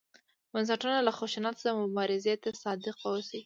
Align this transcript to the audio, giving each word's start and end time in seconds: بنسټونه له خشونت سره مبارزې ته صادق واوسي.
بنسټونه 0.51 0.97
له 1.07 1.11
خشونت 1.17 1.55
سره 1.63 1.79
مبارزې 1.83 2.35
ته 2.43 2.49
صادق 2.63 2.95
واوسي. 2.99 3.39